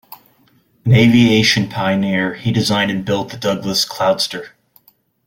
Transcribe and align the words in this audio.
An 0.83 0.93
aviation 0.93 1.69
pioneer, 1.69 2.33
he 2.33 2.51
designed 2.51 2.89
and 2.89 3.05
built 3.05 3.29
the 3.29 3.37
Douglas 3.37 3.85
Cloudster. 3.85 4.47